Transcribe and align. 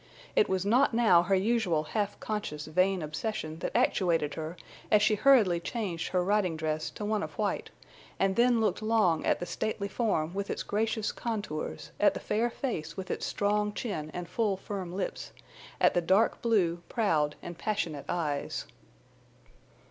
It 0.35 0.49
was 0.49 0.65
not 0.65 0.95
now 0.95 1.21
her 1.21 1.35
usual 1.35 1.83
half 1.83 2.19
conscious 2.19 2.65
vain 2.65 3.03
obsession 3.03 3.59
that 3.59 3.77
actuated 3.77 4.33
her 4.33 4.57
as 4.89 5.03
she 5.03 5.13
hurriedly 5.13 5.59
changed 5.59 6.07
her 6.07 6.23
riding 6.23 6.57
dress 6.57 6.89
to 6.97 7.05
one 7.05 7.21
of 7.21 7.33
white, 7.37 7.69
and 8.17 8.35
then 8.35 8.59
looked 8.59 8.81
long 8.81 9.23
at 9.27 9.39
the 9.39 9.45
stately 9.45 9.87
form 9.87 10.33
with 10.33 10.49
its 10.49 10.63
gracious 10.63 11.11
contours, 11.11 11.91
at 11.99 12.15
the 12.15 12.19
fair 12.19 12.49
face 12.49 12.97
with 12.97 13.11
its 13.11 13.27
strong 13.27 13.73
chin 13.73 14.09
and 14.11 14.27
full 14.27 14.57
firm 14.57 14.91
lips, 14.91 15.33
at 15.79 15.93
the 15.93 16.01
dark 16.01 16.41
blue, 16.41 16.77
proud, 16.89 17.35
and 17.43 17.59
passionate 17.59 18.05
eyes. 18.09 18.65